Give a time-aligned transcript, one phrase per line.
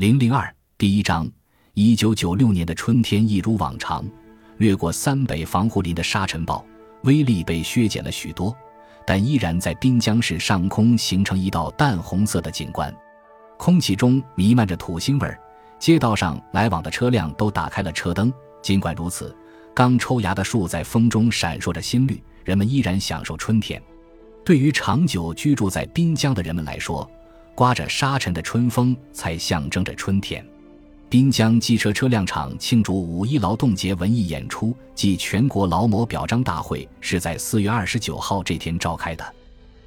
[0.00, 1.30] 零零二第一章，
[1.74, 4.02] 一九九六年的春天一如往常，
[4.56, 6.64] 掠过三北防护林的沙尘暴
[7.02, 8.56] 威力被削减了许多，
[9.06, 12.90] 但依然在滨江市上空形成一道淡红色的景观。
[13.58, 15.36] 空气中弥漫着土腥味，
[15.78, 18.32] 街道上来往的车辆都打开了车灯。
[18.62, 19.36] 尽管如此，
[19.74, 23.78] 刚抽芽的树在风中闪烁着新绿，人们依然享受春天。
[24.46, 27.06] 对于长久居住在滨江的人们来说，
[27.60, 30.42] 刮着沙尘的春风才象征着春天。
[31.10, 39.34] 滨江机车车辆厂庆祝五一劳动节文艺演出暨全国劳模表彰大会是在四月二十九号这天召开的，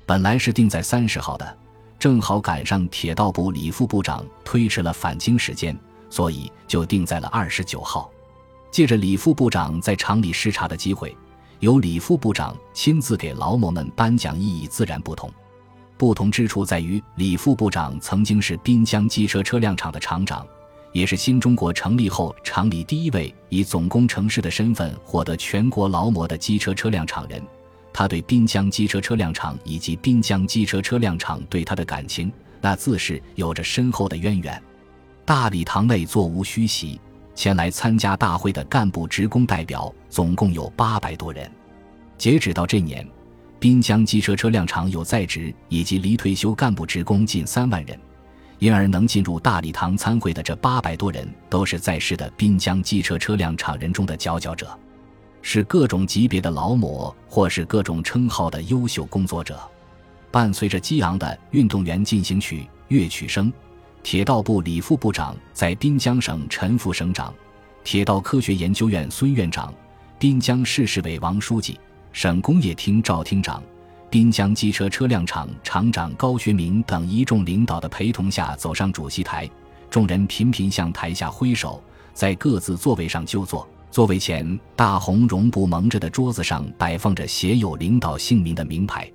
[0.05, 1.58] 本来是定在三十号的，
[1.98, 5.76] 正好赶上铁道部李副部长推迟了返京时间，
[6.12, 8.08] 所以就定在了二十九号。
[8.70, 11.17] 借着李副部长在厂里视察的机会，
[11.59, 15.28] 由李副部长亲自给劳模们颁奖，意义自然不同。
[15.97, 20.45] 不同之处在于，李副部长曾经是滨江机车车辆厂的厂长，
[20.91, 27.41] 也是新中国成立后厂里第一位以总工程师的身份获得全国劳模的机车车辆厂人。
[27.94, 34.61] 他对滨江机车车辆厂以及滨江机车车辆厂对他的感情，那自是有着深厚的渊源。
[35.23, 37.00] 大礼堂内座无虚席，
[37.35, 41.50] 前来参加大会的干部职工代表总共有八百多人。
[42.17, 43.07] 截止到这年。
[43.64, 47.97] 滨江机车车辆厂有在职以及离退休干部职工近三万人，
[48.59, 54.78] 因而能进入大礼堂参会的这八百多人，都是在世的滨江机车车辆厂人中的佼佼者，
[55.41, 59.58] 是各种级别的劳模或是各种称号的优秀工作者。
[60.30, 63.50] 伴随着激昂的运动员进行曲乐曲声，
[64.03, 67.34] 铁道部李副部长在滨江省陈副省长，
[67.86, 69.73] 铁道科学研究院孙院长，
[70.19, 71.80] 滨江市市委王书记。
[72.14, 73.61] 省工业厅赵厅长、
[74.09, 79.50] 滨江机车车辆厂厂长高学明等一众领导的陪同下走上主席台，
[79.89, 83.67] 众人频频向台下挥手，在各自座位上就坐。
[83.89, 89.12] 座位前大红绒布蒙着的桌子上摆放着写有领导姓名的名牌，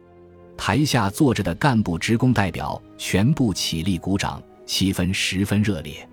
[0.57, 6.09] 台下坐着的干部职工代表全部起立鼓掌，气氛十分热烈。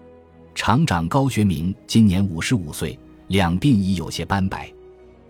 [0.53, 2.97] 厂长高学明今年五十五岁，
[3.27, 4.71] 两鬓已有些斑白。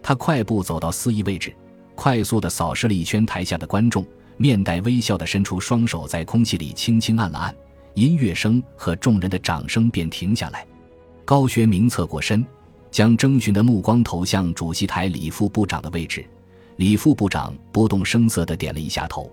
[0.08, 1.52] 他快步走到司仪位置，
[1.96, 4.06] 快速地扫视了一圈台下的观众，
[4.38, 7.56] 面带微笑地伸出双手，在空气里轻轻按了按，
[7.96, 10.64] 音乐声和众人的掌声便停下来。
[11.26, 12.46] 高学明侧过身，
[12.92, 16.24] 将征询的目光投向主席台李副部长的位置。
[16.76, 19.32] 李副部长不动声色地点了一下头。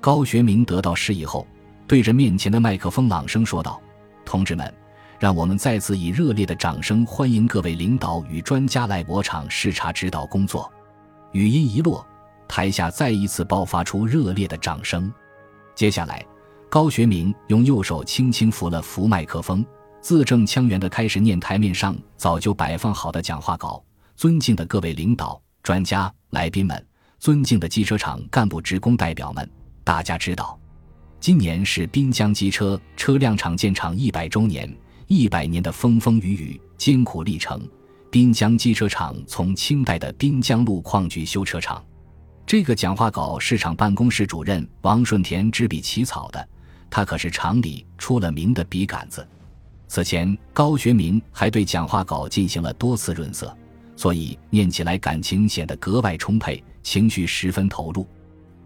[0.00, 1.44] 高学明得到示意后，
[1.88, 3.82] 对着面前的麦克风朗声说道
[4.24, 4.72] ：“同志们。”
[5.18, 10.70] 让我们再次以热烈的掌声欢迎各位领导与专家来我厂视察指导工作。
[11.32, 12.06] 语音一落，
[12.48, 15.12] 台下再一次爆发出热烈的掌声。
[15.74, 16.24] 接下来，
[16.68, 19.64] 高学明用右手轻轻扶了扶麦克风，
[20.00, 23.82] 字正腔圆地开始念台面上早就摆放好的讲话稿
[24.16, 26.86] ：“尊敬的各位领导、专家、来宾们，
[27.18, 29.48] 尊敬的机车厂干部职工代表们，
[29.82, 30.58] 大家知道，
[31.18, 34.70] 今年是滨江机车车辆厂建厂一百周年。”
[35.06, 37.60] 一百年的风风雨雨、艰苦历程，
[38.10, 41.84] 滨江机车厂从清代的滨江路矿局修车厂。
[42.46, 46.48] 这个讲话稿是厂办公室主任王顺田执笔起草的，
[46.90, 49.26] 他可是厂里出了名的笔杆子。
[49.88, 53.54] 此前，高学明还对讲话稿进行了多次润色，
[53.96, 58.06] 所以念起来感情显得格外充沛，情绪十分投入。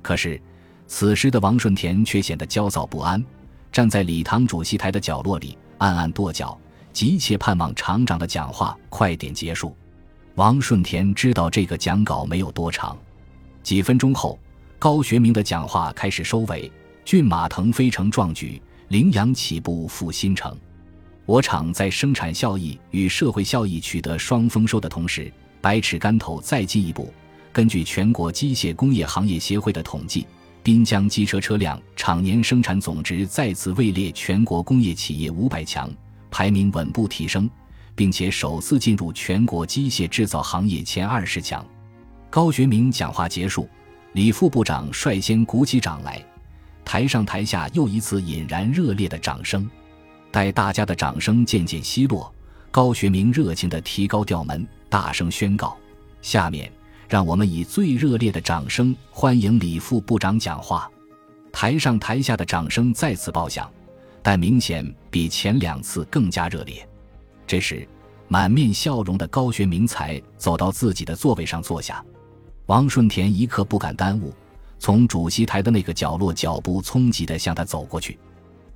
[0.00, 0.41] 可是，
[0.87, 3.22] 此时的王顺田却显得焦躁不安，
[3.71, 5.59] 站在礼堂主席台的角落里。
[5.78, 6.59] 暗暗跺脚，
[6.93, 9.75] 急切盼望厂长的讲话快点结束。
[10.34, 12.97] 王顺田知道这个讲稿没有多长，
[13.62, 14.39] 几分钟后，
[14.78, 16.71] 高学明的讲话开始收尾。
[17.05, 20.55] 骏马腾飞成壮举，羚羊起步赴新城。
[21.25, 27.12] 我厂在生产效益与社会效益取得双丰收的同时，百尺竿头再进一步。
[27.50, 30.27] 根据全国机械工业行业协会的统计。
[30.68, 35.90] 滨江机车车辆厂年生产总值再次位列全国工业企业五百强，
[36.30, 37.48] 排名稳步提升，
[37.94, 41.65] 并且首次进入全国机械制造行业前二十强。
[42.28, 43.66] 高学明讲话结束，
[44.12, 46.22] 李副部长率先鼓起掌来，
[46.84, 49.66] 台上台下又一次引燃热烈的掌声。
[50.30, 52.30] 待大家的掌声渐渐稀落，
[52.71, 55.74] 高学明热情地提高调门，大声宣告
[56.21, 56.71] ：“下面。”
[57.09, 60.91] 让我们以最热烈的掌声欢迎李副部长讲话。
[61.51, 63.69] 台上台下的掌声再次爆响，
[64.22, 66.87] 但明显比前两次更加热烈。
[67.47, 67.89] 这时，
[68.28, 72.05] 满面笑容的高学明才走到自己的座位上坐下。
[72.66, 74.34] 王顺田一刻不敢耽误，
[74.78, 78.19] 从主席台的那个角落，脚步匆急地向他走过去。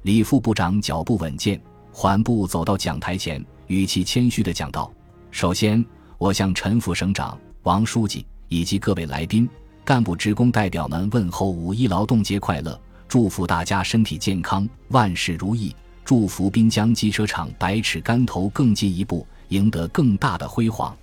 [0.04, 1.60] 李副部长脚步稳健，
[1.92, 4.90] 缓步走到讲台前，语气谦虚地讲道
[5.30, 5.84] ：“首先，
[6.16, 9.48] 我向陈副省长、王书记以及各位来宾、
[9.84, 15.74] 干部职工代表们问候五一劳动节快乐，祝福大家身体健康，万事如意，
[16.04, 20.96] 祝福滨江机车厂百尺竿头更进一步，赢得更大的辉煌。”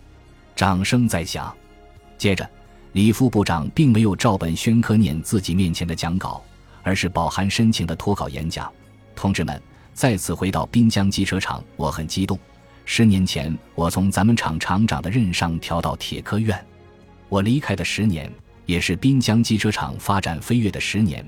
[0.54, 1.56] 掌声在响。
[2.18, 2.48] 接着，
[2.92, 6.44] 李副部长并没有照本宣科念自己面前的讲稿，
[6.84, 8.70] 而是饱含深情的脱稿演讲
[9.16, 9.62] ：“同志们，
[9.94, 12.38] 再次回到滨江机车厂，我很激动。
[12.92, 16.60] 十年前，我从咱们厂厂长的任上调到铁科院，
[17.30, 18.34] 我离开的十年，
[18.66, 21.24] 也是滨江机车厂发展飞跃的十年。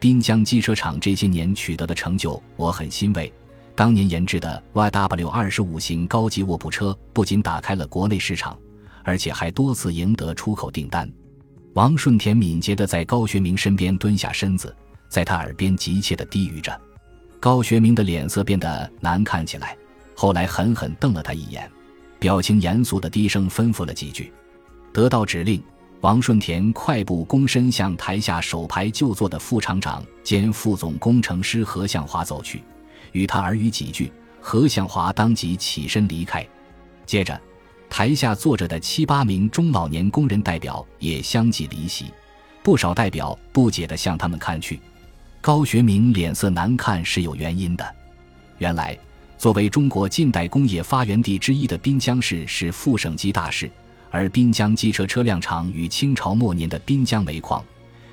[0.00, 3.32] 滨江机车厂这些年取得的成就，我很欣慰。
[3.76, 8.58] 当年研制的 YW 二十五型高级卧铺车，不仅打开了国内市场。”
[9.04, 11.08] 而且还多次赢得出口订单。
[11.74, 14.74] 王顺田敏捷地在高学明身边蹲下身子，
[15.08, 16.76] 在他耳边急切地低语着。
[17.38, 19.76] 高学明的脸色变得难看起来，
[20.14, 21.70] 后来狠狠瞪了他一眼，
[22.18, 24.32] 表情严肃地低声吩咐了几句。
[24.92, 25.62] 得到指令，
[26.00, 32.62] 王顺田快步躬身向台下首排就坐的副厂长兼副总工程师何向华走去，
[33.12, 34.12] 与他耳语几句。
[34.46, 36.46] 何向华当即起身离开，
[37.06, 37.40] 接着。
[37.88, 42.12] 台下坐着的七八名中老年工人代表也相继离席，
[42.62, 44.80] 不少代表不解地向他们看去。
[45.40, 47.94] 高学明脸色难看是有原因的。
[48.58, 48.98] 原来，
[49.44, 53.70] 作为中国近代工业发源地之一的滨江市是副省级大市，
[54.10, 57.62] 而滨江机车车辆厂与清朝末年的滨江煤矿、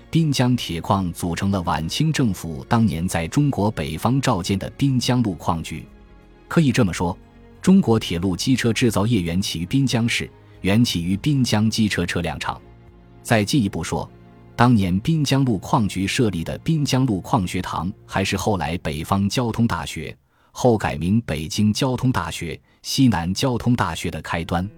[0.10, 5.86] 滨江铁矿组成了晚清政府当年在中国北方召建的滨江路矿局。
[6.50, 7.18] 可以这么说。
[7.62, 10.30] 中国铁路机车制造业源起于滨江市，
[10.60, 12.62] 源起于滨江机车车辆厂。
[13.24, 14.12] 再进一步说，
[14.54, 20.14] 当年滨江路矿局设立的滨江路矿学堂，还是后来北方交通大学
[20.52, 24.70] （后改名北京交通大学、西南交通大学）的开端。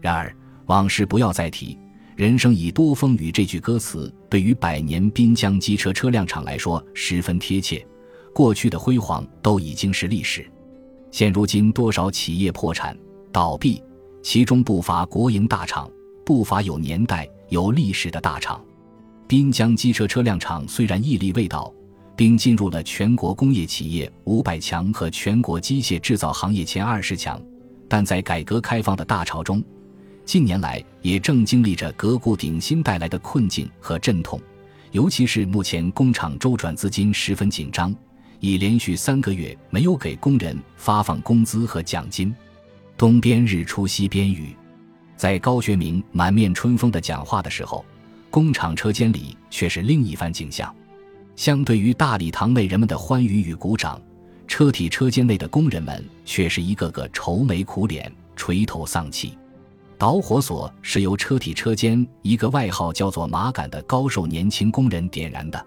[0.00, 0.34] 然而，
[0.66, 1.78] 往事不要再提，
[2.16, 3.30] 人生已多风雨。
[3.30, 7.86] 这句歌词对于百年滨江机车车辆厂来说十分贴切。
[8.34, 10.44] 过去的辉煌都已经是历史。
[11.10, 12.96] 现如今，多少企业破产
[13.30, 13.82] 倒闭，
[14.22, 15.90] 其中不乏国营大厂，
[16.24, 18.64] 不乏有年代、有历史的大厂。
[19.28, 21.72] 滨江机车车辆厂虽然屹立未倒，
[22.16, 27.40] 并进入了全国工业企业五百强和全国机械制造行业前二十强，
[27.88, 29.62] 但在改革开放的大潮中，
[30.24, 34.40] 近年来也正经历着革故鼎新带来的困境和阵痛，
[34.90, 37.94] 尤其是目前工厂周转资金十分紧张。
[38.40, 42.34] 已连续三个月没有给工人发放工资和奖金，
[42.96, 44.56] 东边日出西边雨，
[45.16, 47.84] 在高学明满面春风的讲话的时候，
[48.30, 50.74] 工厂车间里却是另一番景象。
[51.36, 54.00] 相对于大礼堂内人们的欢愉与鼓掌，
[54.46, 59.36] 车体车间内的工人们却是一个个愁眉苦脸、垂头丧气。
[59.98, 65.64] 导火索是由车体车间一个外号叫做“马杆”的高瘦年轻工人点燃的，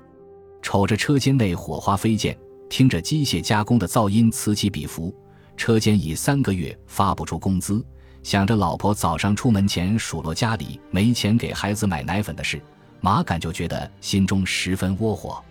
[0.61, 2.37] 瞅着车间内火花飞溅。
[2.67, 5.13] 听着机械加工的噪音此起彼伏，
[5.55, 7.85] 车间已三个月发不出工资，
[8.23, 12.59] 想着老婆早上出门前数落家里没钱给孩子买奶粉的事，
[13.01, 15.41] 马杆就觉得心中十分窝火。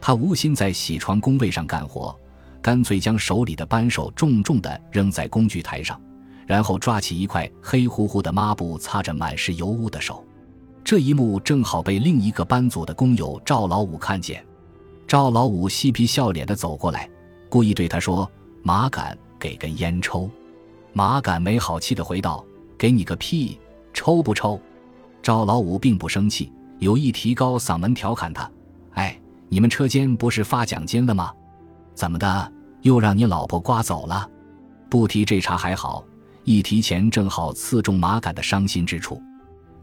[0.00, 2.18] 他无心在铣床工位上干活，
[2.62, 6.00] 干脆将手里的扳手重重地扔在工具台上，
[6.46, 10.24] 然后抓起一块黑乎乎的抹布擦着满是油污的手。
[10.82, 14.44] 这一幕正好被另一个班组的工友赵老五看见。
[15.06, 17.08] 赵老五嬉皮笑脸的走过来，
[17.48, 18.28] 故意对他说
[18.62, 20.30] ：“马杆，给根烟抽。”
[20.94, 22.44] 马杆没好气的回道
[22.78, 23.58] ：“给你个屁，
[23.92, 24.58] 抽不抽？”
[25.22, 28.50] 赵老五并不生气，有意提高嗓门调侃他
[28.94, 29.19] ：“哎，
[29.52, 31.32] 你们车间不是发奖金了吗？
[31.94, 32.52] 怎么的，
[32.82, 34.26] 又让你老婆刮走了？
[34.88, 36.04] 不提这茬还好，
[36.44, 39.20] 一提钱正好刺中马杆的伤心之处。”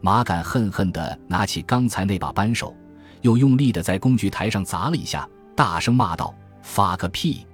[0.00, 2.74] 马杆恨恨地拿起刚才那把扳手。
[3.22, 6.32] 又用力地在工具台上砸了一下，大声骂道
[6.62, 7.44] ：“发个屁！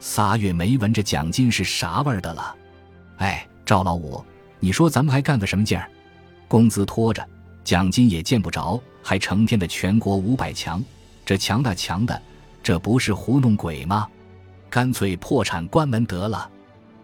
[0.00, 2.56] 仨月没闻着奖金是啥味儿的了！
[3.18, 4.24] 哎，赵老五，
[4.58, 5.86] 你说咱们还干个什么劲儿？
[6.48, 7.22] 工资拖着，
[7.62, 10.82] 奖金也见不着，还成天的全国五百强，
[11.24, 12.20] 这强的强的，
[12.62, 14.08] 这不是糊弄鬼吗？
[14.68, 16.50] 干脆破产关门得了！”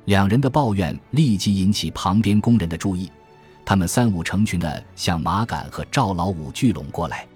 [0.07, 3.11] 两人的抱怨立即引起旁边工人的注意，
[3.65, 7.27] 他们三五成群的向马杆和赵老五聚拢过来。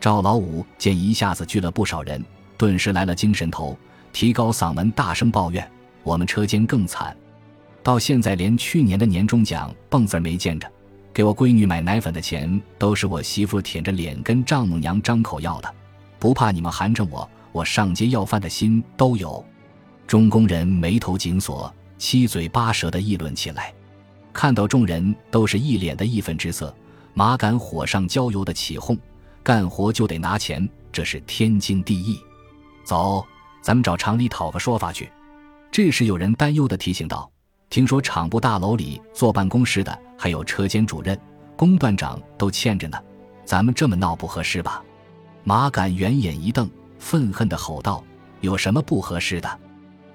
[0.00, 2.24] 赵老五见一下子聚了不少人，
[2.56, 3.76] 顿时来了精神头，
[4.12, 5.68] 提高嗓门大声抱怨
[6.04, 7.16] ：“我们车间更惨，
[7.82, 10.70] 到现在连去年的年终奖蹦子没见着，
[11.12, 15.74] 给我闺女买奶粉的钱都是我媳妇舔着脸跟丈母娘张口要的，
[16.22, 19.44] 不怕你们寒碜我，我上街要饭的心都有。”
[20.06, 23.74] 中工人眉头紧锁，七嘴八舌的议论起来。
[24.32, 26.72] 看到众人都是一脸的义愤之色，
[27.12, 28.96] 马杆火上浇油的起哄
[29.42, 32.20] ：“干活就得拿钱，这是天经地义。”
[32.86, 33.26] 走，
[33.60, 35.10] 咱们找厂里讨个说法去。
[35.72, 37.28] 这时有人担忧的提醒道
[37.68, 41.18] ：“听说厂部大楼里坐办公室的还有车间主任、
[41.56, 42.96] 工段长都欠着呢，
[43.44, 44.80] 咱们这么闹不合适吧？”
[45.44, 48.02] 马杆圆眼一瞪，愤恨地吼道
[48.40, 49.60] ：“有什么不合适的？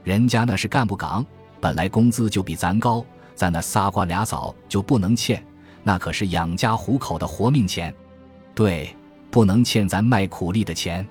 [0.04, 1.26] 人家那是干部岗，
[1.60, 3.06] 本来工资就比咱高。”
[3.36, 5.46] 咱那仨瓜俩枣就不能欠，
[5.84, 7.94] 那可是养家糊口的活命钱。
[8.56, 8.96] 对，
[9.30, 11.08] 不能欠咱卖苦力的钱。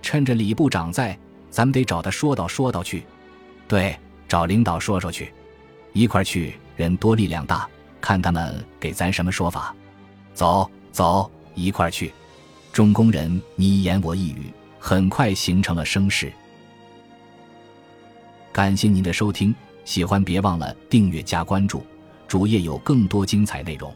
[0.00, 1.18] 趁着李部长在，
[1.50, 3.04] 咱得找他说道说道去。
[3.66, 3.94] 对，
[4.26, 5.30] 找领导说说去，
[5.92, 7.68] 一块去，人多力量大，
[8.00, 9.76] 看他们给咱什么说法。
[10.32, 12.14] 走走，一块去。
[12.78, 16.32] 众工人你一言我一语，很快形成了声势。
[18.52, 19.52] 感谢您的收听。
[19.84, 21.82] 喜欢别忘了订阅加关注，
[22.28, 23.92] 主页有更多精彩内容。